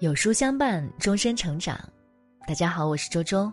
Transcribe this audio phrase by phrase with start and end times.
[0.00, 1.78] 有书相伴，终身成长。
[2.48, 3.52] 大家好，我是周周。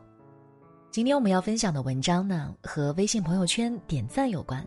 [0.89, 4.65] 今天我们要分享的文章呢，和微信朋友圈点赞有关。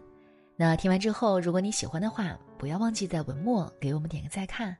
[0.56, 4.76] 那听完之后，如果你喜欢的话，不要忘记在文末给我们点个再看。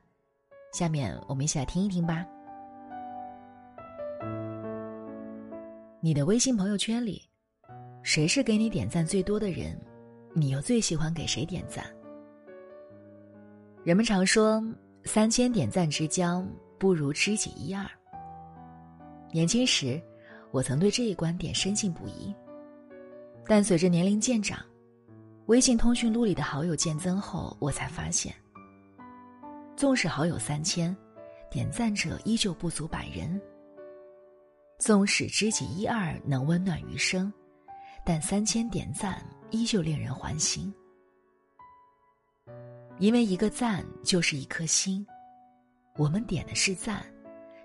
[0.73, 2.23] 下面我们一起来听一听吧。
[6.01, 7.27] 你的微信朋友圈里，
[8.03, 9.75] 谁是给你点赞最多的人？
[10.35, 11.83] 你又最喜欢给谁点赞？
[13.83, 14.63] 人们常说，
[15.03, 16.45] 三千点赞之交。
[16.81, 17.87] 不如知己一二。
[19.31, 20.01] 年轻时，
[20.49, 22.33] 我曾对这一观点深信不疑。
[23.45, 24.65] 但随着年龄渐长，
[25.45, 28.33] 微信通讯录里的好友渐增后，我才发现，
[29.75, 30.95] 纵使好友三千，
[31.51, 33.39] 点赞者依旧不足百人；
[34.79, 37.31] 纵使知己一二能温暖余生，
[38.03, 40.73] 但三千点赞依旧令人欢心。
[42.97, 45.05] 因为一个赞就是一颗心。
[45.97, 47.05] 我们点的是赞，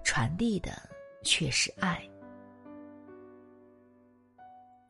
[0.03, 0.71] 传递的
[1.23, 2.03] 却是爱。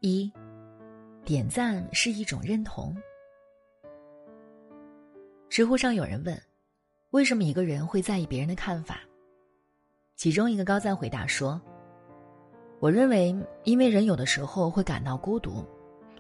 [0.00, 0.32] 一，
[1.24, 2.96] 点赞是一种认同。
[5.50, 6.40] 知乎上有人问，
[7.10, 9.00] 为什么一个人会在意别人的看法？
[10.16, 11.60] 其中一个高赞回答说
[12.80, 15.62] ：“我认为，因为人有的时候会感到孤独，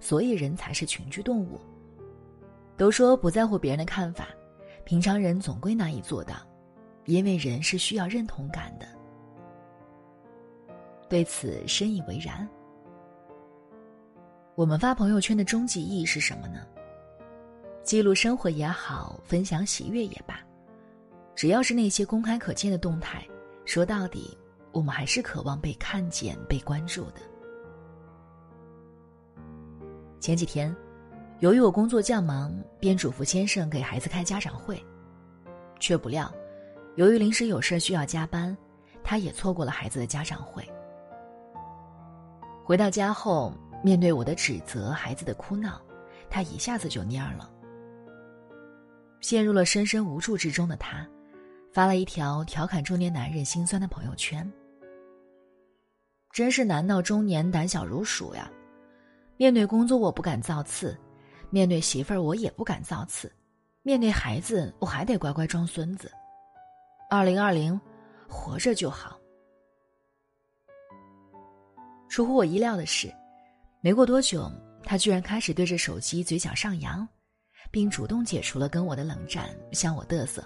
[0.00, 1.58] 所以人才是群居动物。
[2.76, 4.28] 都说不在乎别人的看法，
[4.84, 6.36] 平常人总归难以做到。”
[7.06, 8.86] 因为人是需要认同感的，
[11.08, 12.46] 对此深以为然。
[14.54, 16.66] 我们发朋友圈的终极意义是什么呢？
[17.82, 20.40] 记录生活也好，分享喜悦也罢，
[21.36, 23.24] 只要是那些公开可见的动态，
[23.64, 24.36] 说到底，
[24.72, 27.20] 我们还是渴望被看见、被关注的。
[30.18, 30.74] 前几天，
[31.38, 34.84] 由于我工作较忙，便嘱咐先生给孩子开家长会，
[35.78, 36.28] 却不料。
[36.96, 38.56] 由于临时有事需要加班，
[39.04, 40.66] 他也错过了孩子的家长会。
[42.64, 43.52] 回到家后，
[43.84, 45.80] 面对我的指责、孩子的哭闹，
[46.30, 47.50] 他一下子就蔫了。
[49.20, 51.06] 陷入了深深无助之中的他，
[51.70, 54.50] 发了一条调侃中年男人心酸的朋友圈
[56.32, 58.50] ：“真是男到中年胆小如鼠呀！
[59.36, 60.96] 面对工作我不敢造次，
[61.50, 63.30] 面对媳妇儿我也不敢造次，
[63.82, 66.10] 面对孩子我还得乖乖装孙子。”
[67.08, 67.80] 二零二零，
[68.28, 69.16] 活着就好。
[72.08, 73.08] 出乎我意料的是，
[73.80, 74.50] 没过多久，
[74.82, 77.06] 他居然开始对着手机嘴角上扬，
[77.70, 80.42] 并主动解除了跟我的冷战，向我嘚瑟。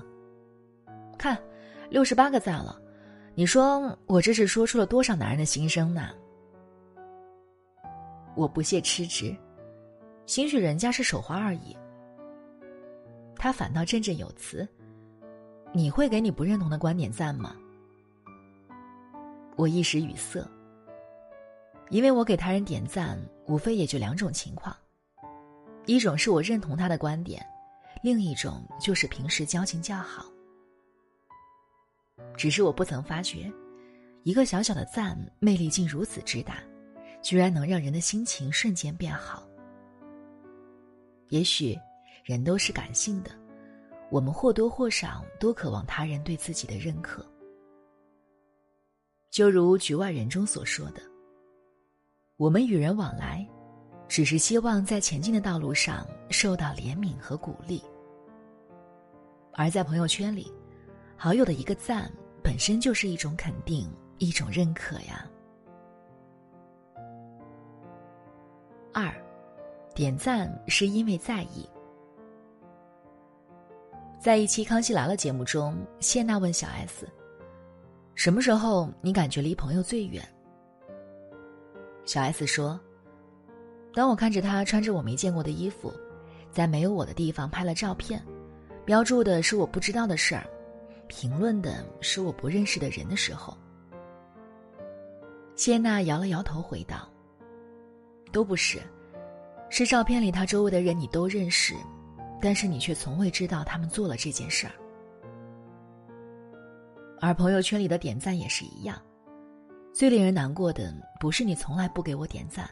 [1.17, 1.39] 看，
[1.89, 2.79] 六十八个赞了，
[3.35, 6.11] 你说我这是说出了多少男人的心声呢？
[8.37, 9.35] 我不屑嗤之，
[10.27, 11.75] 兴许人家是手滑而已。
[13.35, 14.69] 他反倒振振有词。
[15.73, 17.55] 你会给你不认同的观点赞吗？
[19.57, 20.45] 我一时语塞，
[21.91, 23.17] 因为我给他人点赞，
[23.47, 24.75] 无非也就两种情况：
[25.87, 27.45] 一种是我认同他的观点，
[28.03, 30.27] 另一种就是平时交情较好。
[32.37, 33.53] 只是我不曾发觉，
[34.25, 36.57] 一个小小的赞，魅力竟如此之大，
[37.23, 39.47] 居然能让人的心情瞬间变好。
[41.29, 41.79] 也许，
[42.25, 43.31] 人都是感性的。
[44.11, 47.25] 我们或多或少都渴望他人对自己的认可，
[49.31, 51.01] 就如《局外人》中所说的
[52.37, 53.49] ：“我们与人往来，
[54.09, 57.81] 只是希望在前进的道路上受到怜悯和鼓励。”
[59.55, 60.53] 而在朋友圈里，
[61.17, 62.11] 好友的一个赞
[62.43, 63.89] 本身就是一种肯定，
[64.19, 65.25] 一种认可呀。
[68.93, 69.15] 二，
[69.95, 71.69] 点赞是因为在意。
[74.21, 77.09] 在一期《康熙来了》节目中，谢娜问小 S：“
[78.15, 80.23] 什么时候你感觉离朋友最远？”
[82.05, 82.79] 小 S 说
[83.95, 85.91] ：“当我看着他穿着我没见过的衣服，
[86.53, 88.23] 在没有我的地方拍了照片，
[88.85, 90.45] 标注的是我不知道的事儿，
[91.09, 93.57] 评论的是我不认识的人的时候。”
[95.57, 97.09] 谢娜摇了摇头，回道
[98.31, 98.83] ：“都不是，
[99.71, 101.75] 是照片里他周围的人你都认识。”
[102.41, 104.73] 但是你却从未知道他们做了这件事儿，
[107.21, 109.01] 而朋友圈里的点赞也是一样。
[109.93, 112.71] 最令人难过的不是你从来不给我点赞，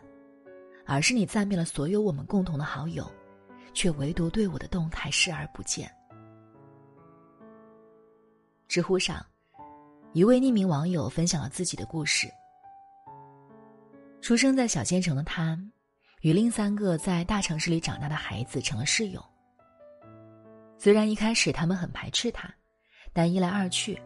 [0.87, 3.07] 而是你赞遍了所有我们共同的好友，
[3.75, 5.91] 却唯独对我的动态视而不见。
[8.69, 9.25] 知乎上，
[10.13, 12.29] 一位匿名网友分享了自己的故事：
[14.23, 15.59] 出生在小县城的他，
[16.23, 19.23] 与另三个在大城市里长大的孩子成了室友。
[20.79, 22.49] 虽然一开始他们很排斥他，
[23.13, 24.01] 但一来二去，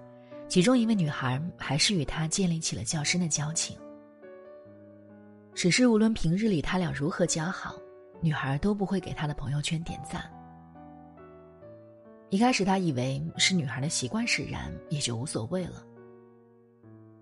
[0.49, 3.77] 其中一位女孩还是与他建立起了较深的交情。
[5.55, 7.77] 只是无论平日里他俩如何交好，
[8.23, 10.25] 女孩都不会给他的朋友圈点赞。
[12.31, 15.85] 一开始他以为是女孩的习惯使然，也就无所谓了。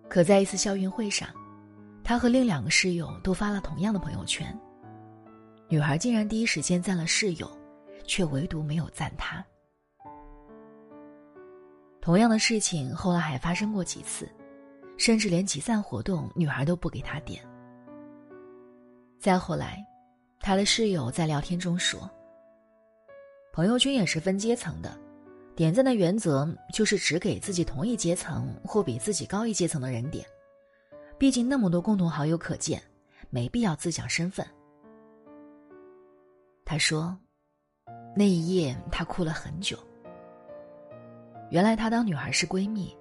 [0.08, 1.29] 可在一次校运会上，
[2.05, 4.56] 他和另两个室友都发了同样的朋友圈，
[5.69, 7.50] 女孩竟然第一时间赞了室友，
[8.11, 9.45] 却唯独没有赞他。
[12.01, 14.29] 同样的事情后来还发生过几次，
[14.99, 17.41] 甚至连集散活动，女孩都不给他点。
[19.21, 19.87] 再后来，
[20.41, 22.11] 他的室友在聊天中说。
[23.53, 24.99] 朋友圈也是分阶层的，
[25.55, 30.27] 点赞的原则就是只给自己同一阶层或比自己高一阶层的人点。
[31.17, 32.83] 毕竟那么多共同好友可见，
[33.29, 34.45] 没必要自讲身份。
[36.65, 37.17] 他说，
[38.21, 39.79] 那一夜她哭了很久。
[41.49, 42.95] 原来她当女孩是闺蜜，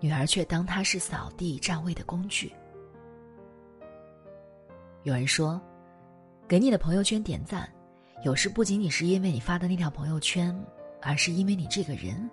[0.00, 2.52] 女孩却当她是扫地占位的工具。
[5.04, 5.60] 有人说，
[6.48, 7.72] 给你的朋友圈点赞。
[8.24, 10.52] 有时不仅仅是因为你发的那条朋友圈，
[11.00, 12.28] 而是因为你这个人。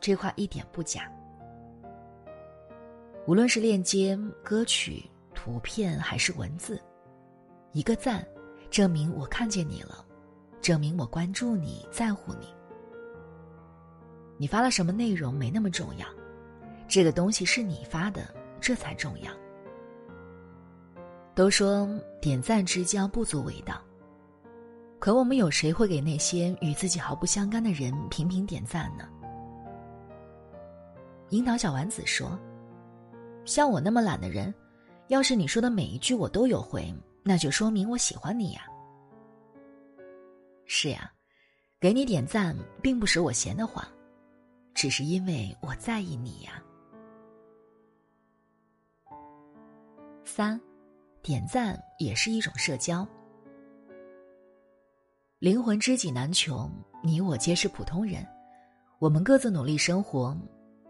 [0.00, 1.08] 这话一点不假。
[3.28, 6.82] 无论是链接、歌曲、图片还是文字，
[7.70, 8.26] 一个赞，
[8.72, 10.04] 证明我看见你了，
[10.62, 12.46] 证明我关注你在乎你。
[14.38, 16.06] 你发了什么内容没那么重要，
[16.88, 18.22] 这个东西是你发的，
[18.60, 19.30] 这才重要。
[21.34, 21.88] 都说
[22.20, 23.82] 点赞之交不足为道。
[24.98, 29.08] 可我们有谁会给那些与自己毫不相干的人频频点赞呢？
[31.30, 32.38] 樱桃小丸子说
[33.44, 34.54] ：“像我那么懒的人，
[35.08, 36.94] 要是你说的每一句我都有回，
[37.24, 38.62] 那就说明我喜欢你呀。”
[40.74, 41.12] 是呀，
[41.78, 43.86] 给你点赞并不是我闲得慌，
[44.72, 46.62] 只是因为我在意你呀。
[50.24, 50.58] 三，
[51.20, 53.06] 点赞也是一种社交。
[55.40, 56.70] 灵魂知己难求，
[57.02, 58.26] 你我皆是普通人，
[58.98, 60.34] 我们各自努力生活，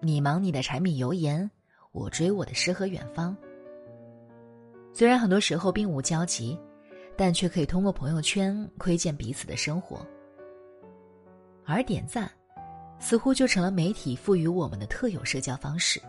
[0.01, 1.51] 你忙你的柴米油盐，
[1.91, 3.37] 我追我的诗和远方。
[4.95, 6.57] 虽然很多时候并无交集，
[7.17, 10.07] 但却可以通过朋友圈窥见彼此的生活。
[11.65, 12.31] 而点赞，
[12.99, 16.01] 似乎就成了媒体赋予我们的特有社交方式。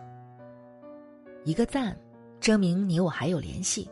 [1.44, 1.96] 一个赞，
[2.40, 3.88] 证明你我还有联系，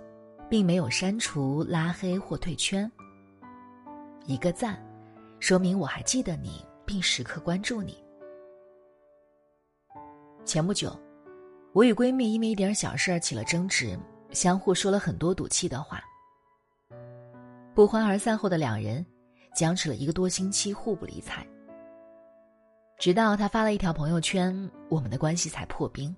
[0.48, 2.90] 并没有删除、拉黑或退圈。
[4.26, 4.82] 一个赞，
[5.38, 7.96] 说明我还记得你，并时刻关注你。
[10.44, 10.98] 前不久，
[11.72, 13.98] 我与闺蜜因为一点小事儿起了争执，
[14.32, 16.02] 相互说了很多赌气的话。
[17.74, 19.04] 不欢而散后的两人，
[19.54, 21.46] 僵持了一个多星期，互不理睬。
[22.98, 26.14] 直到他发了一条朋友圈，我们的关系才破冰。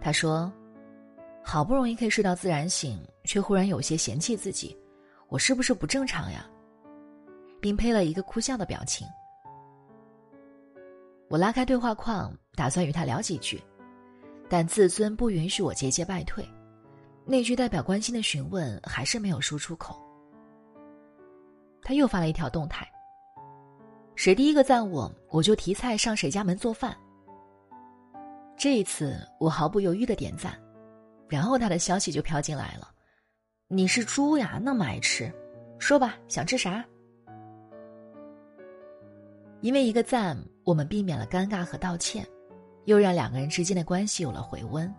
[0.00, 0.52] 他说
[1.42, 4.76] ：“好不容易可以睡到自然醒，却忽然有些嫌弃自己，
[5.28, 6.46] 我是不是不正常呀？”
[7.62, 9.06] 并配了一个哭笑的表情。
[11.28, 13.60] 我拉开对话框，打算与他聊几句，
[14.48, 16.46] 但自尊不允许我节节败退。
[17.24, 20.05] 那句代表关心的询问还是没有说出口。
[21.86, 22.84] 他又发了一条动态
[24.16, 26.96] ：“谁第一个赞我，我就提菜上谁家门做饭。”
[28.58, 30.60] 这一次，我毫不犹豫的点赞，
[31.28, 32.90] 然后他的消息就飘进来了
[33.70, 35.32] ：“你是猪呀，那么爱吃，
[35.78, 36.84] 说吧，想吃啥？”
[39.62, 42.26] 因为一个赞，我们避免了尴尬和道歉，
[42.86, 44.92] 又让两个人之间的关系有了回温。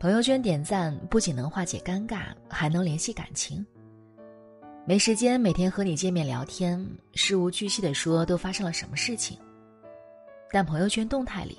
[0.00, 3.64] 朋友圈点赞不仅能化解尴尬，还能联系感情。
[4.84, 6.84] 没时间每天和你见面聊天，
[7.14, 9.38] 事无巨细的说都发生了什么事情，
[10.50, 11.56] 但朋友圈动态里，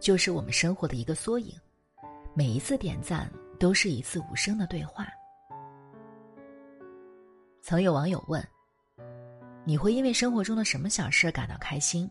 [0.00, 1.54] 就是我们生活的一个缩影。
[2.34, 5.06] 每一次点赞都是一次无声的对话。
[7.62, 8.44] 曾有网友问。
[9.64, 12.08] 你会因为生活中的什么小事感到开心？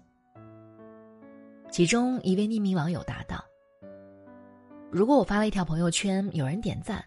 [1.71, 3.43] 其中一位匿名网友答道
[4.91, 7.01] ：“如果我发了一条朋友圈，有人点赞，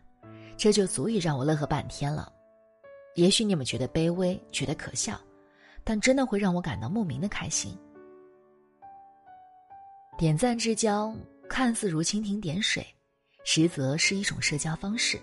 [0.56, 2.32] 这就足以让我乐呵半天了。
[3.18, 5.20] 也许你们觉得卑微，觉得可笑，
[5.82, 7.76] 但真的会让我感到莫名的开心。
[10.16, 11.12] 点赞之交
[11.48, 12.86] 看似如蜻蜓点水，
[13.44, 15.20] 实则是一种社交方式。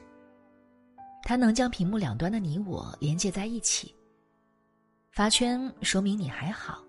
[1.23, 3.95] 它能将屏幕两端的你我连接在一起。”
[5.09, 6.83] 发圈说明你还好，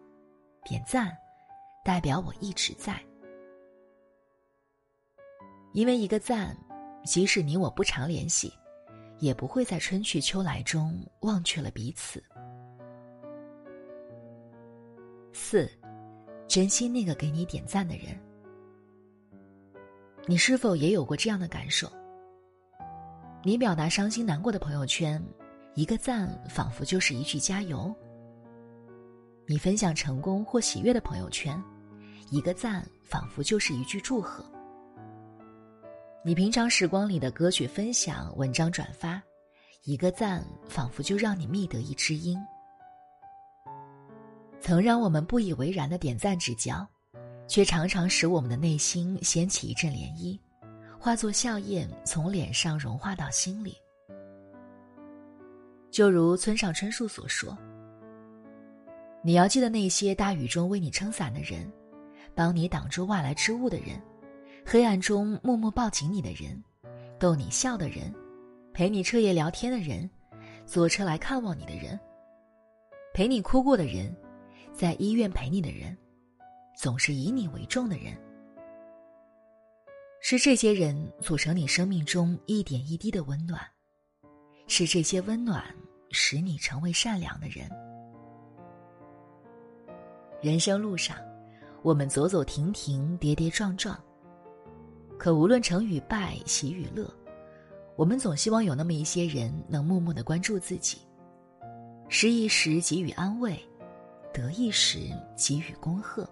[0.65, 1.17] 点赞
[1.85, 3.01] 代表我一直在。
[5.73, 6.57] 因为一个赞，
[7.05, 8.53] 即使你我不常联系，
[9.19, 12.23] 也不会在春去秋来中忘却了彼此。
[15.33, 15.71] 四，
[16.49, 18.19] 珍惜那个给你点赞的人。
[20.27, 21.91] 你是否也有过这样的感受？
[23.45, 25.23] 你表达伤心难过的朋友圈，
[25.75, 27.95] 一个赞仿佛就是一句加油；
[29.47, 31.63] 你分享成功或喜悦的朋友圈，
[32.31, 34.45] 一个赞仿佛就是一句祝贺。
[36.27, 39.23] 你平常时光里的歌曲分享、文章转发，
[39.85, 42.37] 一个赞仿佛就让你觅得一知音。
[44.61, 46.85] 曾让我们不以为然的点赞之交，
[47.47, 50.37] 却常常使我们的内心掀起一阵涟漪，
[50.99, 53.77] 化作笑靥从脸上融化到心里。
[55.93, 57.57] 就如村上春树所说
[59.23, 61.73] ：“你要记得那些大雨中为你撑伞的人，
[62.35, 63.91] 帮你挡住外来之物的人。”
[64.69, 66.61] 黑暗中默默抱紧你的人，
[67.21, 68.13] 逗你笑的人，
[68.75, 70.11] 陪你彻夜聊天的人，
[70.67, 71.97] 坐车来看望你的人，
[73.15, 74.13] 陪你哭过的人，
[74.73, 75.97] 在医院陪你的人，
[76.77, 78.13] 总是以你为重的人，
[80.21, 83.61] 是这些人组成你生命中一点一滴的温暖，
[84.67, 85.65] 是这些温暖
[86.11, 87.71] 使你成为善良的人。
[90.43, 91.17] 人生路上，
[91.85, 93.97] 我们走走停停，跌跌撞撞。
[95.19, 97.11] 可无论成与败、喜与乐，
[97.97, 100.99] 我们总希望有那么一些人能默默的关注自己，
[102.09, 103.59] 失意时给予安慰，
[104.33, 104.99] 得意时
[105.37, 106.29] 给予恭贺。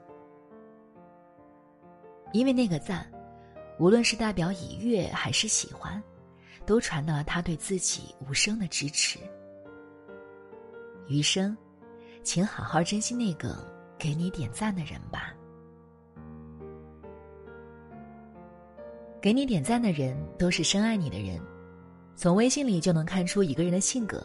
[2.33, 3.11] 因为那个赞，
[3.79, 6.03] 无论是代表喜悦还是喜欢，
[6.67, 9.19] 都传达了他对自己无声的支持。
[11.09, 11.57] 余生，
[12.23, 13.57] 请好好珍惜那个
[13.99, 15.34] 给你点赞的人吧。
[19.25, 21.41] 给你点赞的人都是深爱你的人，
[22.15, 24.23] 从微信里就能看出一个人的性格。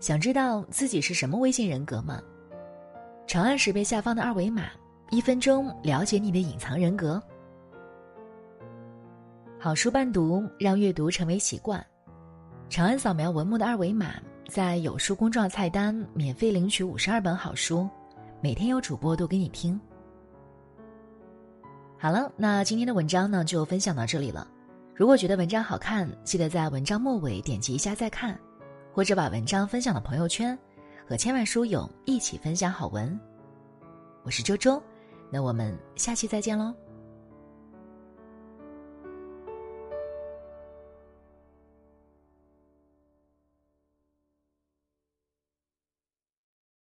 [0.00, 2.20] 想知道自己是什么微信人格吗？
[3.26, 4.64] 长按识别下方的二维码，
[5.10, 7.18] 一分钟了解你的隐藏人格。
[9.58, 11.82] 好书伴读，让阅读成为习惯。
[12.68, 14.16] 长按扫描文末的二维码，
[14.46, 17.88] 在有书公众号菜单免费领取五十二本好书，
[18.42, 19.80] 每天有主播读给你听。
[22.00, 24.46] 好了，那今天的文章呢就分享到这里了。
[24.94, 28.38] 如果觉得文章好看，记得在文章末尾点击一下再看，
[28.92, 30.56] 或者把文章分享到朋友圈，
[31.08, 33.18] 和千万书友一起分享好文。
[34.22, 34.80] 我是周周，
[35.28, 36.72] 那我们下期再见喽。